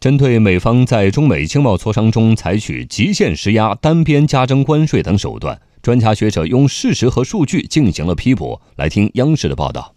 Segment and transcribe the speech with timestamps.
[0.00, 8.62] 针对美方在中美经贸磋商中采取极限施压、单边加征关税等手段，专家学者用事实和数据进行了批驳。
[8.76, 9.96] 来听央视的报道。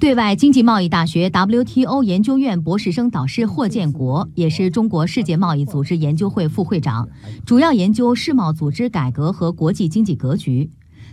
[0.00, 7.08] 对外经济贸易大学 WTO 研究院博士生导师霍建国，也是中国世界贸易组织研究会副会长，
[7.46, 10.68] 主要研究世贸组织改革和国际经济格局。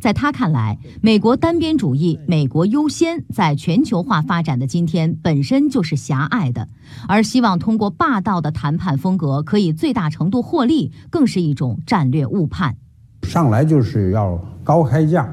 [0.00, 6.68] 在他看来，美国单边主义、美国优先在全球化发展的今天本身就是狭隘的，
[7.08, 12.76] 而希望通过霸道的谈判风格可以最大程度获利，更是一种战略误判。
[13.22, 15.28] 上来就是要高开价，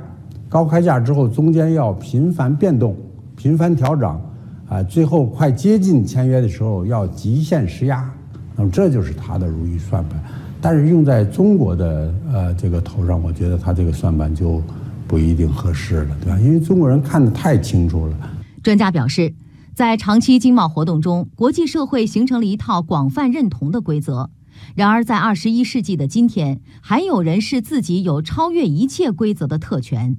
[0.49, 2.95] 高开价之后中间要频繁变动、
[3.35, 4.19] 频繁调整，
[4.67, 8.11] 啊，最后快接近签约的时候要极限施压，
[8.55, 10.23] 那么这就是他的如意算盘。
[10.61, 14.61] 但是用在中国的呃这个头上，我觉得他这个算盘就
[15.07, 16.39] 不一定合适了，对吧？
[16.39, 18.15] 因为中国人看得太清楚了。
[18.63, 19.33] 专家表示，
[19.73, 24.29] 在长期经贸活动中，国际社会形成了一套广泛认同的规则。
[24.75, 30.15] 然而，在二十一世纪的今天，还有人视自己有超越一切规则的特权。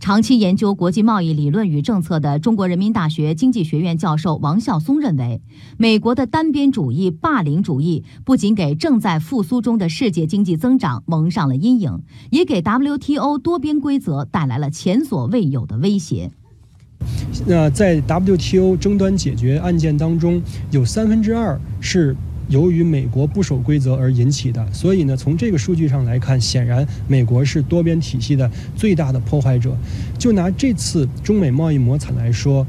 [0.00, 5.40] 长期研究国际贸易理论与政策的中国人民大学经济学院教授王孝松认为，
[5.76, 16.30] 美国的单边主义、霸凌主义不仅给正在复苏中的世界经济增长蒙上了阴影，也给 WTO 多边规则带来了前所未有的威胁。
[17.46, 22.16] 那在 WTO 争端解决案件当中，有三分之二是。
[22.48, 29.76] 由于美国不守规则而引起的，所以呢，从这个数据上来看，显然美国是多边体系的最大的破坏者。
[30.18, 32.66] 就拿这次中美贸易摩擦来说，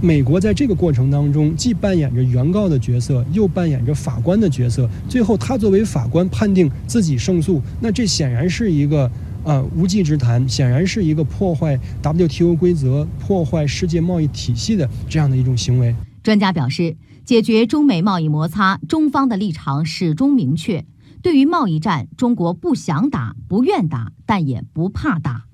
[0.00, 4.88] 美国在这个过程当中既扮演着原告的角色，又扮演着法官的角色。
[5.08, 9.10] 最后，他作为法官判定自己胜诉，那这显然是一个
[9.42, 15.92] 呃无稽之谈，显然是一个破坏 WTO 规则、破坏世界贸易体系的这样的一种行为。
[16.28, 16.98] 专家表示。
[17.24, 20.86] 解决中美贸易摩擦，中方的立场始终明确。
[21.22, 25.44] 对于贸易战，中国不想打、不愿打，但也不怕打。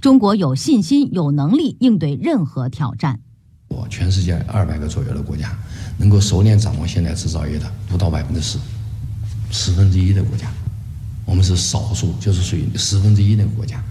[0.00, 3.20] 中国有信心、有能力应对任何挑战。
[3.68, 5.54] 我全世界二百个左右的国家，
[5.98, 8.58] 能够熟练掌握现代制造业的不到百分之十，
[9.50, 10.50] 十分之一的国家，
[11.26, 13.82] 我们是少数，就是属于十分之一的国家。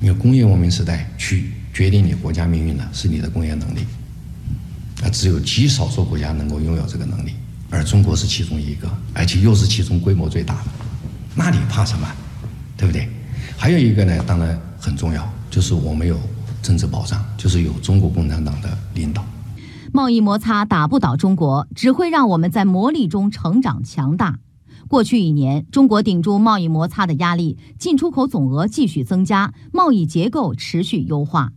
[0.00, 3.80] 因为工业文明时代，去决定你国家命运的是你的工业能力。
[5.06, 7.30] 那只有极少数国家能够拥有这个能力，
[7.70, 10.70] 而中国是其中一个，而且又是其中规模最大的，
[11.36, 12.08] 那你怕什么？
[12.76, 13.08] 对不对？
[13.56, 16.18] 还有一个呢，当然很重要，就是我们有
[16.60, 19.24] 政治保障，就是有中国共产党的领导。
[19.92, 24.40] 贸易摩擦打不倒中国，只会让我们在磨砺中成长强大。
[24.88, 31.52] 过去一年，中国顶住贸易摩擦的压力，进出口总额继续增加，贸易结构持续优化。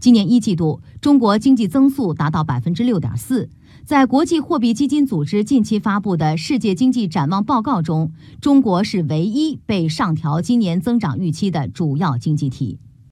[0.00, 3.48] 今年一季度，中国经济增速达到百分之六点四。
[3.84, 12.78] 在国际货币基金组织近期发布的世界经济展望报告中，中国是唯一被上调今年增长预期的主要经济体。